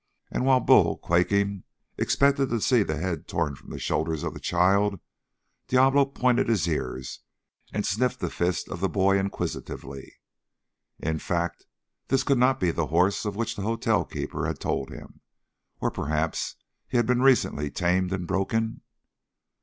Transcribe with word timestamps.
And 0.31 0.45
while 0.45 0.59
Bull, 0.59 0.97
quaking, 0.97 1.63
expected 1.95 2.49
to 2.49 2.59
see 2.59 2.81
the 2.81 2.97
head 2.97 3.27
torn 3.27 3.53
from 3.55 3.69
the 3.69 3.77
shoulders 3.77 4.23
of 4.23 4.33
the 4.33 4.39
child, 4.39 4.99
Diablo 5.67 6.05
pointed 6.05 6.49
his 6.49 6.67
ears 6.67 7.19
and 7.71 7.85
sniffed 7.85 8.19
the 8.19 8.31
fist 8.31 8.67
of 8.67 8.79
the 8.79 8.89
boy 8.89 9.19
inquisitively. 9.19 10.15
In 10.97 11.19
fact, 11.19 11.67
this 12.07 12.23
could 12.23 12.39
not 12.39 12.59
be 12.59 12.71
the 12.71 12.87
horse 12.87 13.25
of 13.25 13.35
which 13.35 13.55
the 13.55 13.61
hotelkeeper 13.61 14.47
had 14.47 14.59
told 14.59 14.89
him, 14.89 15.19
or 15.79 15.91
perhaps 15.91 16.55
he 16.87 16.97
had 16.97 17.05
been 17.05 17.21
recently 17.21 17.69
tamed 17.69 18.11
and 18.11 18.25
broken? 18.25 18.81